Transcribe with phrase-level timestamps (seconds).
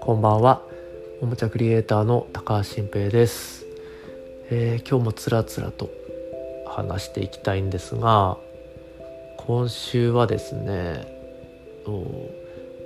[0.00, 0.62] こんばんは。
[1.20, 3.66] おもちゃクリエイターの高橋晋平です、
[4.50, 5.90] えー、今日もつらつらと
[6.66, 8.38] 話していきたいんですが
[9.36, 11.06] 今週はですね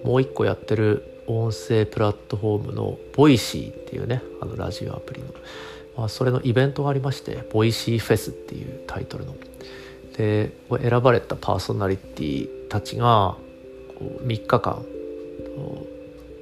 [0.05, 5.29] もう一個やってる音声プラットフォームの Voicy っていうねあのラジオアプリの、
[5.97, 9.37] まあ、それのイベントがありまして Voicy フェスっていうタイトルの
[10.17, 13.37] で選ばれたパーソナリティたちが
[14.25, 14.85] 3日間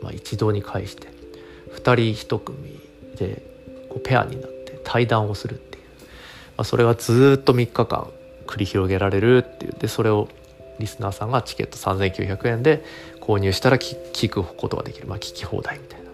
[0.03, 1.09] まあ、一堂に会して
[1.75, 2.80] 2人1組
[3.17, 3.43] で
[4.05, 5.89] ペアになって対談をするっていう、ま
[6.59, 8.09] あ、それがずっと3日間
[8.47, 9.73] 繰り広げられるっていう。
[9.79, 10.29] でそれを
[10.79, 12.83] リスナーさんがチケット3900円で
[13.21, 16.11] 購入したら聞くことができる、まあ、聞き放題みたいな。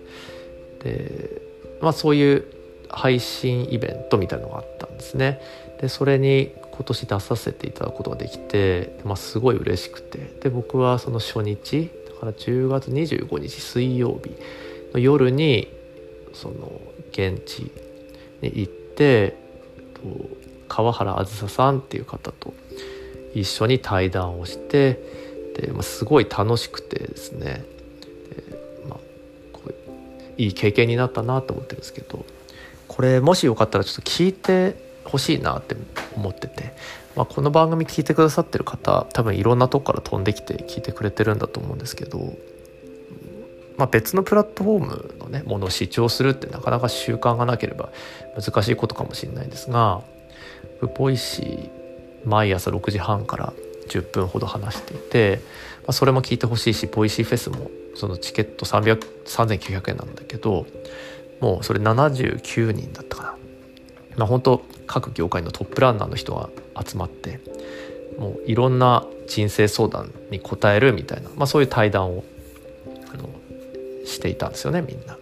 [0.82, 1.42] で、
[1.80, 2.44] まあ、そういう
[2.88, 5.40] 配信イベントみたいなのがあったんですね。
[5.80, 10.18] でそれに今年出させていただくことができて、まあ、すごい嬉しくて。
[10.42, 14.30] で僕はその初日だから10月25日水曜日
[14.92, 15.68] の夜に
[16.32, 17.70] その現地
[18.42, 19.36] に行って
[20.68, 22.52] 川原あずささんっていう方と
[23.34, 25.00] 一緒に対談をして
[25.56, 27.64] で、まあ、すごい楽しくてですね。
[28.50, 28.98] で、まあ、
[29.52, 29.74] こう
[30.36, 32.24] いい経験になったなと思ってるんですけど。
[32.96, 34.74] これもしよかったらちょっと聞いて
[35.06, 35.76] ほしいなって
[36.16, 36.74] 思ってて
[37.16, 42.36] まあ、この番組聞いてくださってる方多分いろんなとこから飛んできて聞いてくれてるんだと思うんですけど、
[43.78, 47.88] まあ、別のプラットフォームのねものを視聴するってなかなか習慣がなければ
[48.38, 50.02] 難しいことかもしれないんですが
[50.94, 51.70] Voicy
[52.26, 53.52] 毎朝6時半から
[53.88, 55.40] 10分ほど話していて、
[55.82, 60.66] まあ、それも聞いてほしいし Voicy フェスもそのチケット3900円なんだけど
[61.40, 63.45] もうそれ79人だったかな。
[64.16, 66.48] まあ、本当各業界のトップランナーの人が
[66.84, 67.40] 集まって
[68.18, 72.24] もういろんな人生相談に答えるみたいな、まあ、そういう対談を
[73.12, 73.28] あの
[74.04, 75.06] していたんですよねみんな。
[75.06, 75.16] だ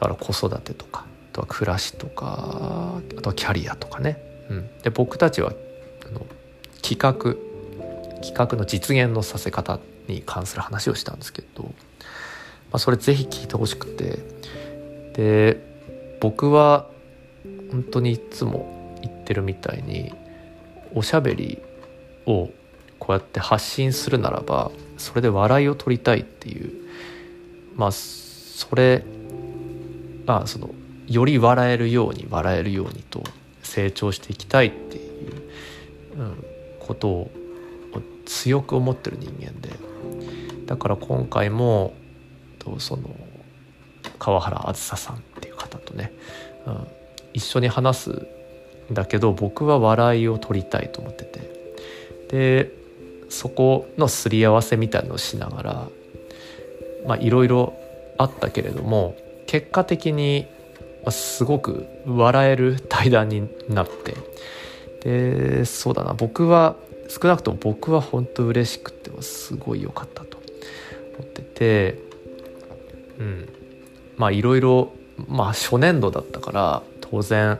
[0.00, 4.18] から子育てとかあとは暮らしとかあとはキャリアとかね。
[4.50, 5.52] うん、で僕たちは
[6.06, 6.26] あの
[6.82, 7.36] 企画
[8.22, 11.70] 企画の実現のさせ方に関する話をしたんですけど、ま
[12.72, 14.18] あ、それぜひ聞いてほしくて
[15.14, 15.60] で
[16.20, 16.86] 僕は
[17.70, 20.12] 本当にいつも言ってるみたいに
[20.94, 21.62] おしゃべり
[22.26, 22.50] を
[22.98, 26.72] こうやって発信するならばそれで笑いを取りたいっていう
[27.74, 29.04] まあそれ
[30.24, 30.70] まあその
[31.06, 33.22] より笑えるように笑えるようにと
[33.62, 35.42] 成長していきたいっていう、
[36.18, 36.44] うん、
[36.80, 37.30] ことを
[38.24, 39.70] 強く思ってる人間で。
[40.66, 41.94] だから今回も
[42.78, 43.14] その
[44.18, 46.12] 川原あずささんっていう方とね、
[46.66, 46.88] うん、
[47.36, 48.10] 一緒に話す
[48.90, 51.56] んだけど僕は笑いを取りたいと思ってて。
[52.28, 52.72] で
[53.28, 55.88] そこのすり合わせみたいのをしながら
[57.06, 57.74] まあいろいろ
[58.18, 60.46] あったけれども結果的に
[61.10, 64.14] すごく笑える対談になって。
[65.02, 66.74] でそうだな僕は
[67.08, 70.38] 少なくとも僕は本当嬉しくてすごい良かったと
[71.18, 71.98] 思ってて。
[73.18, 73.48] うん。
[74.16, 74.92] まあいろいろ
[75.28, 77.58] まあ初年度だったから当然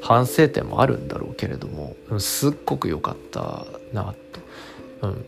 [0.00, 4.14] 反省点もあるんだろうけれどもすっごく良かったな
[5.00, 5.24] と、うん、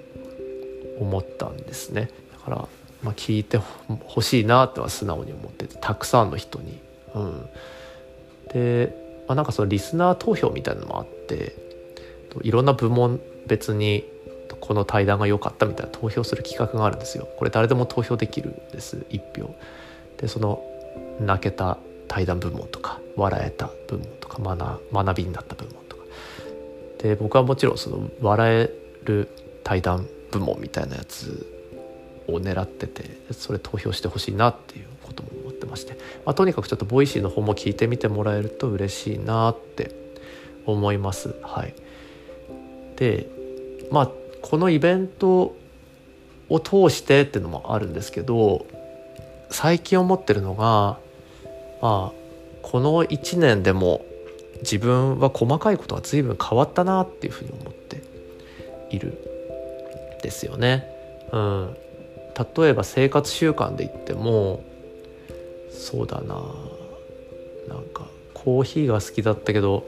[1.01, 2.69] 思ったんですねだから、
[3.03, 6.81] まあ、聞いてほしいなとは素直に思っててたくさんの人に。
[7.15, 7.49] うん、
[8.53, 8.93] で、
[9.29, 11.55] まあ、なんかそのリスナー投票みたいなのもあって
[12.43, 14.05] いろんな部門別に
[14.61, 17.29] この対談が良かったみたいな投票する企画があるんですよ。
[17.39, 19.55] これ誰でも投票できるんです1票。
[20.17, 20.65] でその
[21.21, 21.79] 泣けた
[22.09, 24.39] 対談部門とか笑えた部門とか
[24.93, 26.05] 学びになった部門とか。
[26.99, 28.71] で僕はもちろんその笑え
[29.05, 29.29] る
[29.63, 31.47] 対談部門みたいなやつ
[32.29, 39.95] を狙っててそれ投票してほしいなっていうことも思ってまして、まあ、とにかくちょっと Voicy の方も聞いてみてもらえると嬉しいなって
[40.67, 41.35] 思います。
[41.43, 41.75] はい、
[42.97, 43.29] で
[43.91, 44.11] まあ
[44.41, 45.55] このイベント
[46.49, 48.67] を通してっていうのもあるんですけど
[49.51, 50.99] 最近思ってるのが
[51.81, 52.24] まあ
[52.65, 54.07] この1年でも
[54.61, 58.03] 自分は細かいことが随分変わったなっていうふうに思って
[58.91, 59.19] いる
[60.23, 60.89] ですよね。
[61.31, 61.77] うん、
[62.57, 64.65] 例えば生活習慣で言っても
[65.71, 66.35] そうだな
[67.69, 69.85] なんかコーヒーが好きだったけど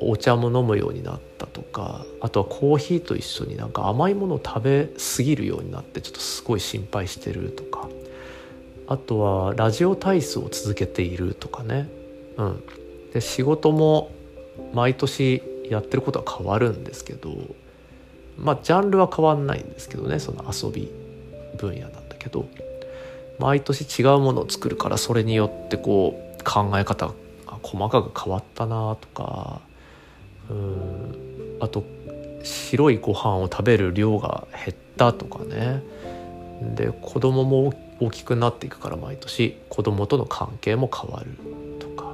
[0.00, 7.88] お茶も飲むようになったとかあとはコーヒーと一緒になんか甘いものを食べ過ぎるようになってちょっとすごい心配してるとか
[8.86, 11.88] あとはラジオ体操を続けているとかね、
[12.36, 12.62] うん、
[13.12, 14.10] で仕事も
[14.72, 17.30] 毎年やってることは変わるんですけど
[18.38, 20.90] まあジャンルは変わんないんですけどねその遊び
[21.56, 22.48] 分野なんだけど。
[23.38, 27.14] 毎年違うものを作るからそれによってこう考え方が
[27.62, 29.60] 細かく変わったなとか。
[30.50, 31.58] うん。
[31.60, 31.84] あと
[32.42, 35.82] 白いご飯を食べる量が減ったとかね。
[36.76, 41.30] で子供も大大きくなっていくから毎年子供との関係も変わる
[41.78, 42.12] とか、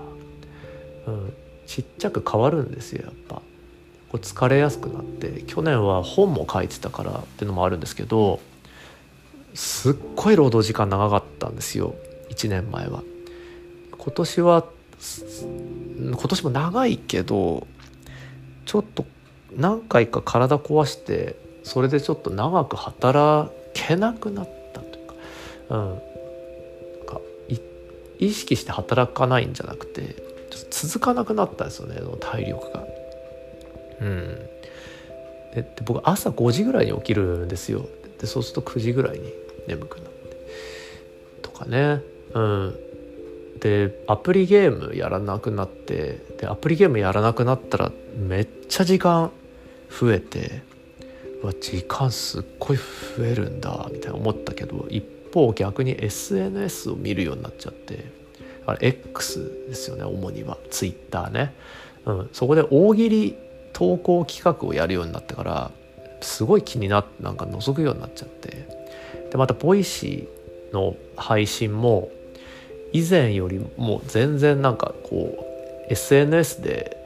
[1.06, 1.32] うん、
[1.66, 3.42] ちっちゃく変わるんですよやっぱ。
[4.10, 8.40] こう疲れやすくなって去年は本も書いてたからっていうのもあるんですけど
[9.54, 11.94] すっごい労働時間長かったんですよ
[12.30, 13.02] 1年前は。
[13.96, 14.64] 今年は
[15.96, 17.66] 今年も長いけど
[18.66, 19.04] ちょっと
[19.56, 24.59] 何回か体壊してそれでちょっと長く働けなくなった
[25.70, 26.00] う,、ん、
[27.06, 27.20] か
[28.18, 30.16] 意識して働かないんじゃなくて
[30.70, 32.84] 続かなくなったんですよね体力が。
[34.00, 34.38] うん、
[35.54, 37.86] で僕朝5時ぐらいに起きるんですよ。
[38.18, 39.32] でそうすると9時ぐらいに
[39.66, 40.36] 眠くなって。
[41.42, 42.00] とかね。
[42.34, 42.76] うん。
[43.60, 49.30] でアプリゲームやらなくなってでアプリゲームやらなくなったらめっちゃ時間
[49.90, 50.62] 増えて
[51.42, 58.04] わ時間すっごい増えるんだみたいな思ったけど一方逆に SNS を見るようになっちゃって
[58.66, 60.58] あれ X ですよね主には。
[60.70, 61.54] Twitter ね、
[62.06, 63.36] うん、そこで大喜利
[63.72, 65.70] 投稿企画をやるようになってから
[66.20, 68.80] すごい気になってなんか覗くようになっちゃって。
[69.30, 72.10] でまた Voicy の配信も
[72.92, 75.46] 以前よりも全然なんかこ
[75.88, 76.96] う SNS で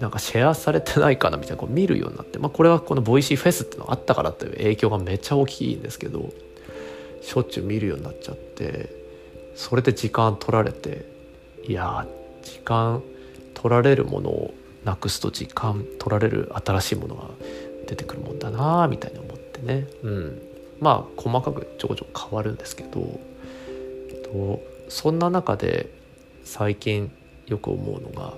[0.00, 6.30] なんかシェアされてないかなみたいなこう見るようになって、まあ、これはこの Voicy フェスっていうのがあったからという影響がめっちゃ大きいんですけど。
[7.20, 8.90] しょっちゅう見るようになっちゃって
[9.54, 11.06] それで時間取られて
[11.66, 12.06] いや
[12.42, 13.02] 時間
[13.54, 17.28] 取られるものをなくすと時間取られる新しいものが
[17.86, 20.42] 出てくるもんだなみたいに思ってね、うん、
[20.80, 23.20] まあ細かくちょこちょこ変わるんですけど
[24.24, 25.90] とそんな中で
[26.44, 27.12] 最近
[27.46, 28.34] よく思うのが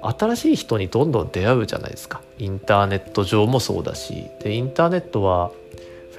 [0.00, 2.22] 新しい人にどんどん出会うじゃないですか。
[2.38, 4.26] インターネット上もそうだし。
[4.40, 5.50] でインターネットは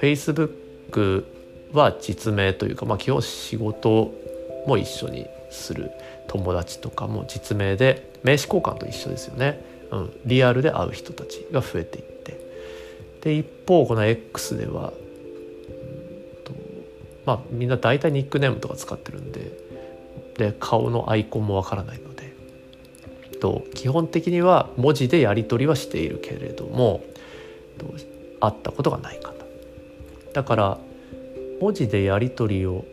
[0.00, 1.24] Facebook
[1.72, 4.12] は実名というか、まあ、基本仕事
[4.66, 5.90] も一緒にする
[6.28, 12.40] 友達とかも実名で名刺交換と一緒ですよね、うん、リアルで会う人たちが増えていって。
[13.22, 16.52] で一方この X では、うんと
[17.26, 19.52] まあ、みんな大体ニックネームとか使ってるんで
[20.38, 22.20] で顔のアイコンもわからないので。
[23.40, 27.02] と基本的には文字でやり取りはしているけれども
[28.38, 29.32] 会ったことがない方。
[30.32, 30.78] だから
[31.60, 32.84] 文字でやり取りを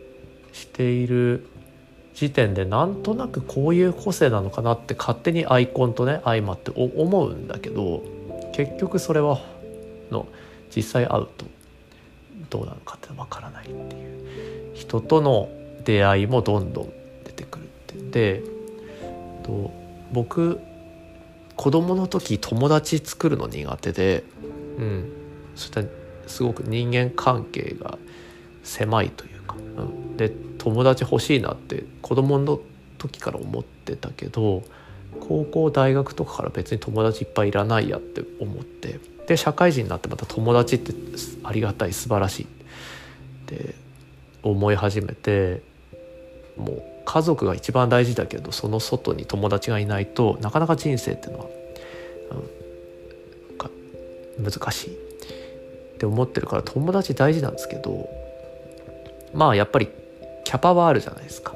[0.52, 1.46] している
[2.14, 8.02] 時点でなんとなくこういう個性なのかなって勝手にアイコンとね相まって思うんだけど
[8.52, 9.40] 結局それは
[10.10, 10.26] の
[10.74, 11.46] 実際会うと
[12.50, 15.48] どうなのかってわからないっていう人との
[15.84, 16.92] 出会いもどんどん
[17.24, 17.66] 出てくるっ
[18.10, 18.42] てで
[19.44, 19.70] と
[20.12, 20.60] 僕
[21.56, 24.24] 子供の時友達作るの苦手で
[24.78, 25.12] うん
[25.54, 25.82] そした
[26.26, 27.98] すごく人間関係が
[28.68, 32.60] 狭いというか、うん、で友達欲しいなって子供の
[32.98, 34.62] 時から思ってたけど
[35.20, 39.00] 高校大学とかから別に友達いっぱいいらないやって思って。
[39.26, 40.94] で社会人になってまた友達って
[41.44, 42.44] ありがたい素晴らしい。
[42.44, 42.46] っ
[43.46, 43.74] て
[44.42, 45.62] 思い始めて
[46.56, 51.46] もう家族が一番大事だけどその外に友達がいないとなかなか人生っていうのは、
[54.38, 54.90] うん、難しい。
[54.94, 58.08] って思ってるから友達大事なんですけど
[59.34, 59.88] まあやっぱり
[60.44, 61.54] キャパはあるじゃないですか。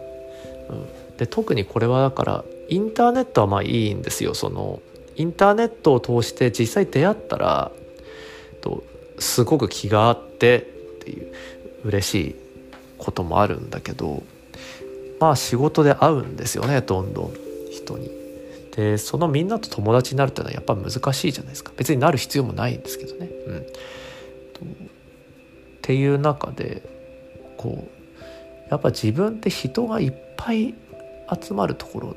[0.69, 4.81] うん、で特にこれはだからインターネットはまあいいんですよその
[5.17, 7.71] インターネットを通して実際出会ったら
[8.61, 8.83] と
[9.19, 10.59] すごく気があって
[11.01, 11.33] っていう
[11.85, 12.37] 嬉しい
[12.99, 14.23] こともあるんだけど
[15.21, 17.35] まあ仕事で会うんですよねどんどん
[17.71, 18.11] 人に。
[18.75, 23.29] でそのみんなと友達になるっていうのはやっぱ難しいじゃないですか別になる必要もないんですけどね。
[23.47, 23.63] うん、っ
[25.83, 26.83] ていう中で
[27.63, 30.75] こうやっぱ自分って人がいっぱい
[31.41, 32.15] 集まるところっ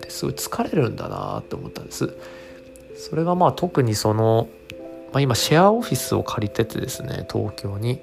[0.00, 2.16] てすごい疲れるんだなって思ったんです。
[2.96, 4.48] それがまあ特にその、
[5.12, 8.00] まあ、今シェアオフィスを借りててですね東京に。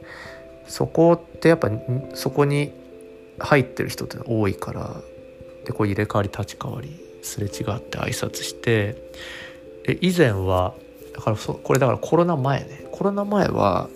[0.67, 1.69] そこってやっぱ
[2.13, 2.71] そこに
[3.37, 5.01] 入ってる人って多いから
[5.65, 6.89] でこう入れ替わり立ち替わり
[7.21, 8.95] すれ違って挨拶して
[9.85, 10.73] で以前は
[11.13, 12.85] だからこれだからコロナ前ね。
[12.91, 13.89] コロナ前は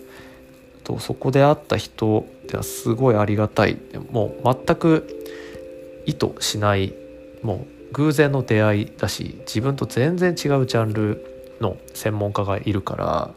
[0.88, 3.78] とそこで会った人ではすごいありがたい。
[4.10, 5.06] もう全く
[6.06, 6.94] 意図しない。
[7.44, 13.32] もう偶然の出会いだし自分と全然違うジャンルの専門家がいるから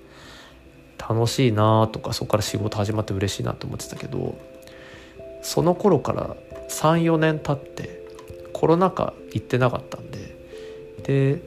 [0.97, 4.38] 楽しいなとかそこから仕事始まって嬉しいなと思ってたけど
[5.42, 6.37] その頃から
[6.69, 8.00] 34年経って
[8.52, 10.37] コロナ禍行ってなかったんで
[11.04, 11.42] で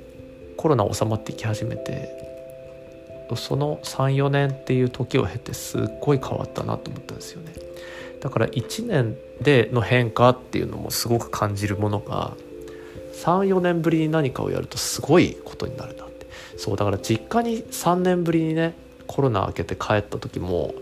[0.57, 2.32] コロナ収まってき始めて
[3.35, 7.53] その34年っていう時を経てすっごい変わったなと思ったんですよね。
[8.21, 12.33] だから1年での変化っていうのもすごく感じるものが
[13.23, 16.27] 34年ぶりに何かをやるとすごいことになるなって。
[16.57, 18.75] そうだから実家に3年ぶりにね
[19.07, 20.73] コロナ明けて帰った時も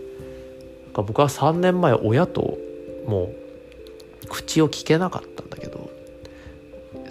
[0.94, 2.58] 僕は3年前親と
[3.06, 3.32] も
[4.24, 5.90] う口を聞けなかったんだけど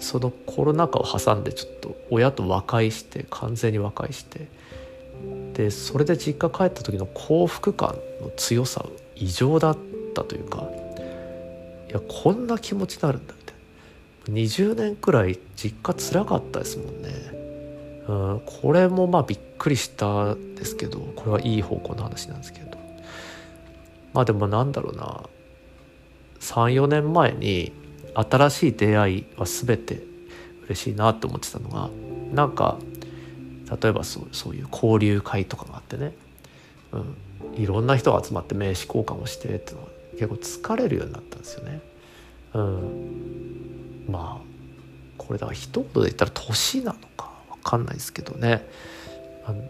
[0.00, 4.48] そのコロナ禍を挟んでちょっと親と和解して完全に和解して
[5.54, 8.84] でそれで実家帰った時の幸福感の強さ
[9.16, 9.78] 異常だっ
[10.14, 10.68] たというか
[11.88, 17.08] いやこんな気持ちになるんだみたいな20年くらい実家つらかったですもんね、
[18.08, 22.72] うん、これもまあびっくりしたんですけどこれはいい方向の話なんですけど。
[24.12, 25.22] まあでもなんだろうな。
[26.40, 27.72] 34年前に
[28.14, 30.02] 新しい出会いは全て
[30.64, 31.88] 嬉しいなって思ってたのが
[32.32, 32.78] なんか
[33.70, 36.12] 例えばそうそういう交流会とかがあってね、
[36.92, 36.98] う
[37.58, 41.80] ん、いろんな人が集まって名刺交換をしてっていうのが結構疲れるようになったんですよね。
[42.54, 44.52] うん、まあ
[45.16, 48.66] これだから一言で言ったら年なのか分かんないですけどね。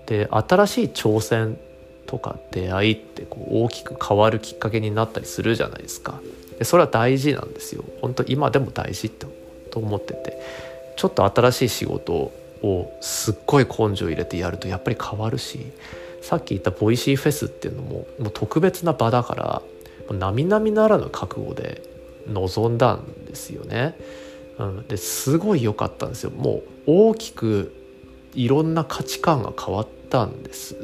[0.07, 1.59] で新しい挑戦
[2.07, 6.21] とか出会いってこう大きく変わるきっかけになったりするじゃないですか。
[6.59, 7.85] でそれは大事なんですよ。
[8.01, 9.27] 本当今でも大事って
[9.71, 10.39] と思ってて
[10.97, 12.42] ちょっと新しい仕事を
[13.01, 15.73] すっごい根性入れてやるとやっぱり変わるし
[16.21, 19.63] さっき言った Voicy フェスっていうのももう特別な場だから
[20.11, 21.83] 並々ならぬ覚悟で
[22.29, 23.97] 臨んだんですよね。
[24.59, 26.31] うん、ですごい良かったんですよ。
[26.31, 27.75] もう大きく
[28.35, 30.77] いろんな価値観が変わったんです。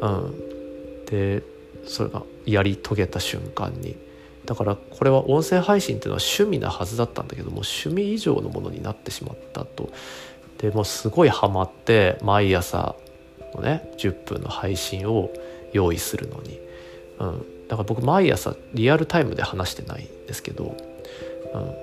[0.00, 1.42] うん、で
[1.86, 3.96] それがやり遂げた瞬間に
[4.46, 9.90] だからこれは音声配信っていうのは趣味なはずだったんだけども趣味以上のものになってしまったと
[10.58, 12.96] でもすごいハマって毎朝
[13.54, 15.30] のね10分の配信を
[15.72, 16.58] 用意するのに、
[17.18, 20.76] うん、だから僕毎朝リアルタイムで話してないんですけど、
[21.54, 21.74] うん、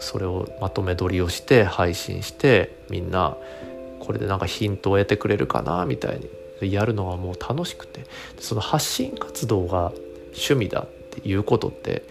[0.00, 3.36] それをまとめ撮りをして配信してみんな
[4.00, 6.28] これでなんかヒントを得てくれるかなみたいに。
[6.60, 8.04] やるのがもう楽しくて。
[8.40, 9.92] その発信活動が
[10.32, 12.02] 趣味だっていうことって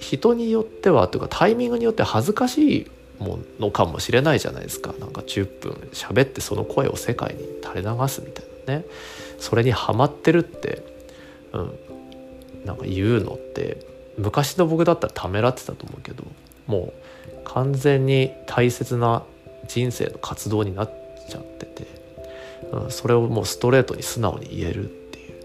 [0.00, 4.94] 人によってはというかタイミングによって恥ずかしいものかもしれないじゃないですか。
[4.98, 8.84] なんか10分喋ってその声を世界に垂れ流すみたいなね。
[9.38, 10.82] それにハマってるって、
[11.52, 11.78] うん、
[12.64, 13.84] なんか言うのって
[14.18, 16.24] 昔の僕だったらためらってたと思うけど
[16.66, 16.92] もう
[17.44, 19.24] 完全に大切な
[19.66, 20.90] 人生の活動になっ
[21.28, 21.86] ちゃってて、
[22.72, 25.42] うん、それをもうストレートに素直に言えるっていう。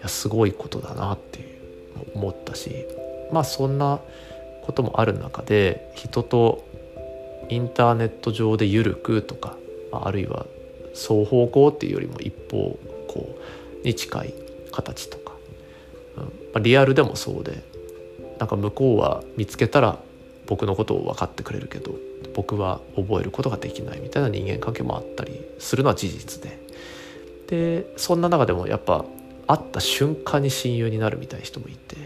[0.00, 1.50] いやすごいことだなっていう
[2.14, 2.86] 思ったし
[3.32, 4.00] まあそんな
[4.62, 6.64] こともある中で人と
[7.50, 9.56] インターネット上で緩くとか
[9.92, 10.46] あるいは
[10.94, 12.78] 双方向っていうよりも一方
[13.08, 13.38] 向
[13.84, 14.34] に近い
[14.70, 15.32] 形とか、
[16.16, 17.62] うんまあ、リアルでもそうで
[18.38, 19.98] なんか向こうは見つけたら
[20.46, 21.92] 僕のことを分かってくれるけど
[22.34, 26.58] 僕は覚えることができないみたいな人間関係もあったりするのは事実で。
[27.48, 29.04] でそんな中でもやっぱ
[29.48, 31.96] 会った瞬間に親友になるみたいな人もいて、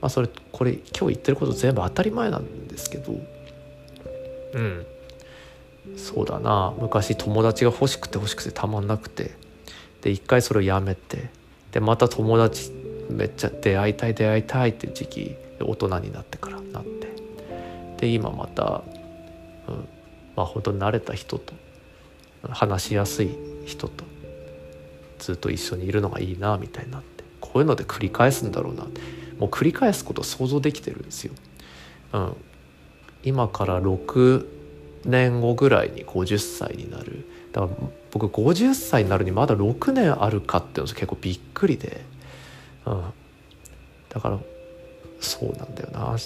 [0.00, 3.14] まあ、それこれ今日言ってること全部当たり前なんですけど
[4.54, 4.86] うん。
[5.96, 6.74] そうだな。
[6.78, 9.32] 昔友達が欲しくて欲しくてたまんなくて。
[10.02, 11.30] で一回それをやめて。
[11.72, 12.70] でまた友達
[13.10, 17.08] めっちゃ出会いたい出会いたいって時期大人になってからなって。
[17.98, 18.82] で今また、
[19.66, 19.88] うん、
[20.36, 21.52] まあ本当に慣れた人と
[22.48, 23.30] 話しやすい
[23.66, 24.04] 人と
[25.18, 27.18] ずっと一緒にいるのがいいなみたいになって。
[27.40, 28.84] こういうので繰り返すんだろうな
[29.38, 31.32] もう繰り返すこと想像できてるんですよ。
[32.12, 32.36] うん、
[33.24, 34.46] 今から6
[35.04, 37.26] 年後ぐらいに50歳になる。
[37.52, 42.00] だから僕50歳になるにまだ6年あるかっていうの結構びっくりで、
[42.86, 43.02] うん、
[44.08, 44.38] だから
[45.20, 46.16] そうなんだよな。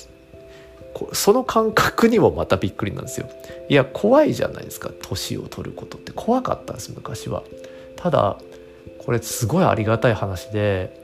[1.12, 3.28] その感覚にもまたびっくりなんですよ。
[3.68, 4.90] いや怖いじゃないですか。
[5.02, 6.12] 年を取ることって。
[6.12, 7.42] 怖かったんです昔は。
[7.96, 8.37] ただ
[8.99, 11.00] これすごいありがたい話で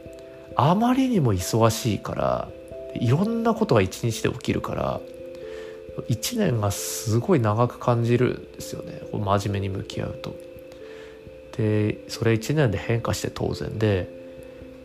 [0.56, 2.48] あまりにも忙しいから
[2.94, 5.00] いろんなことが一日で起きるから
[6.08, 9.02] 1年がすごい長く感じるんですよね。
[9.12, 10.34] 真面目に向き合うと。
[11.56, 14.08] でそれ1年で変化して当然で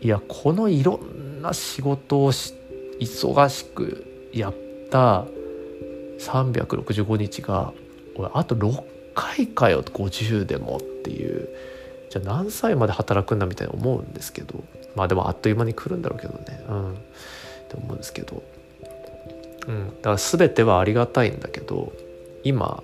[0.00, 4.54] いやこのいろんな仕事を忙しくやっ
[4.90, 5.24] た
[6.18, 7.72] 365日が
[8.16, 8.82] 俺あと6
[9.14, 11.48] 回かよ50でもっていう。
[12.10, 14.62] じゃあ何歳まで働くんだみたいに思うんですけど。
[14.94, 16.64] まあでもあっという間に来るんだろうけどね。
[16.68, 16.92] うん。
[16.92, 16.96] っ
[17.68, 18.42] て思うんですけど、
[19.66, 21.92] うん、だから全てはありがたいんだけど
[22.42, 22.82] 今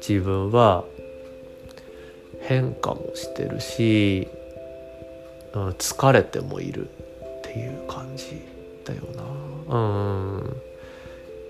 [0.00, 0.84] 自分は
[2.40, 4.28] 変化もしてるし、
[5.52, 8.42] うん、疲れてもいるっていう感じ
[8.84, 9.02] だよ
[9.68, 9.76] な。
[9.76, 9.78] う
[10.38, 10.56] ん。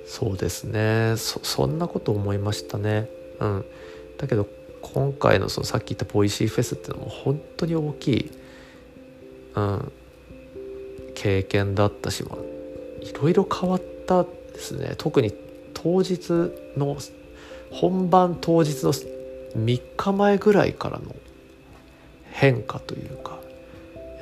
[0.05, 1.15] そうですね。
[1.17, 3.09] そそんなこと思いましたね。
[3.39, 3.65] うん。
[4.19, 4.47] だけど
[4.83, 8.31] 今回のそのさっき言った Voicy フェスっていうのも本当に大きい、
[9.55, 9.93] うん、
[11.15, 12.25] 経験だったしい
[13.15, 14.25] ろいろ変わった
[14.61, 14.95] ですね。
[14.99, 15.33] 特に
[15.75, 16.97] 当日の
[17.71, 21.15] 本番当日の3日前ぐらいからの
[22.31, 23.39] 変化というか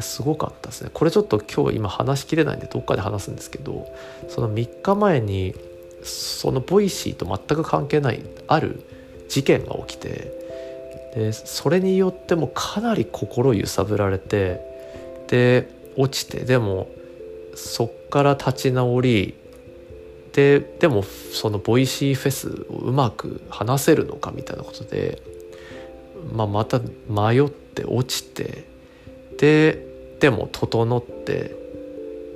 [0.01, 0.91] すごかったですね。
[0.95, 3.93] これちょっと今日今話しきれないんでどっかで話すんですけど
[4.29, 5.55] その3日前に
[6.03, 8.85] その Voicy と全く関係ないある
[9.29, 10.33] 事件が起きて
[11.15, 14.61] でそれによってもかなり心揺さぶられて
[15.27, 16.89] で落ちてでも
[17.57, 19.35] そっから立ち直り
[20.39, 25.21] ででもその Voicy フェスをうまく話せるのかみたいなことで、
[26.33, 26.79] まあ、また
[27.09, 28.65] 迷って落ちて
[29.37, 29.85] で
[30.21, 31.57] でも整って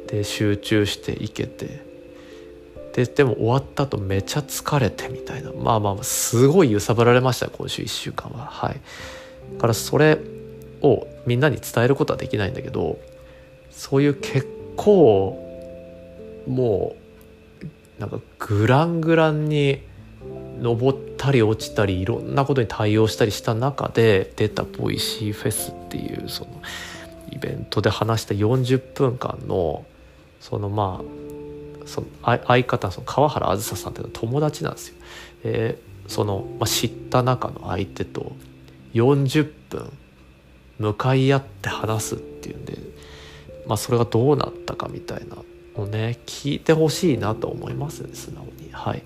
[0.09, 1.85] で集中していけて
[2.93, 5.53] ででも終わった後めちゃ疲れてみたいな。
[5.53, 8.47] まあまあすごい揺さぶられました今週1週間は。
[8.47, 8.81] はい。
[9.55, 10.19] だからそれ
[10.81, 12.99] をみんなに伝えることはできないんだけど
[13.71, 15.39] そういう結構
[16.49, 17.02] もう
[18.03, 19.81] なんかグラングランに
[20.61, 26.51] 登ったり落ちたりいろんなことに対応したりした中で出た Voicy フェスっていうその
[27.31, 29.87] イベントで話した40分間の
[30.41, 34.95] そのまあその相方その川原あずささんっていうのは友達なんですよ。
[35.45, 38.33] えー、その、まあ、知った中の相手と
[38.95, 39.93] 40分
[40.81, 42.79] 向かい合って話すっていうんで
[43.67, 45.37] まあ、それがどうなったかみたいな
[45.77, 48.71] のね聞いてほしいなと思いますね素直に。
[48.73, 49.03] はい。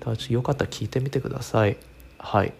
[0.00, 1.76] だからよかったら聞いてみてください。
[2.18, 2.52] はい。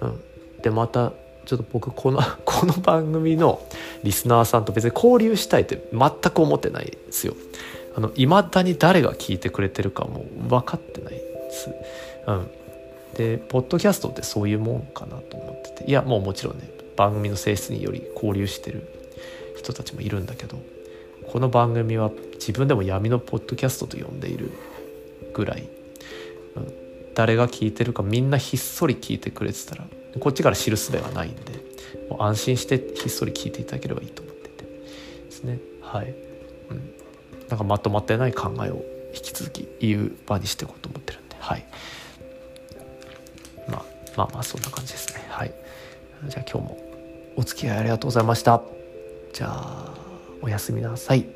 [0.00, 0.20] うん。
[0.62, 1.12] でまた
[1.44, 3.60] ちょっと僕この この番組の
[4.02, 7.34] リスナーさんと別に交流したいって全く思ってないですよ。
[7.96, 11.70] あの未だに誰が聞いてくれてるかも分かってないです。
[12.26, 12.50] うん。
[13.14, 15.90] でポッドキャストってそういうもんかなと思ってて。
[15.90, 18.86] いやもうもちろんね番組の性質により交流してる
[19.56, 20.58] 人たちもいるんだけど。
[21.28, 24.52] この番組は自分でも闇のポッドキャストと呼んでいる
[25.34, 25.68] ぐらい、
[27.14, 29.86] 誰が聞いてるかみんなひっそり聞いてくれてたら
[30.20, 31.66] こっちから知る術がないんで
[32.08, 34.64] もう安心してひっそり聞いていただければいいと思ってて。
[34.64, 35.58] ですね。
[35.80, 36.14] はい、
[36.70, 36.94] うん、
[37.48, 38.82] なんかまとまってない考えを
[39.14, 41.36] 引き続き言う場にしていこうと思ってるんで。
[41.38, 41.66] はい。
[43.68, 43.84] まあ
[44.16, 45.24] まあまあそんな感じですね。
[45.28, 45.54] はい。
[46.28, 46.78] じゃあ今日も
[47.36, 48.62] お付き合いありがとうございました。
[49.32, 50.05] じゃあ。
[50.42, 51.26] おやすみなさい。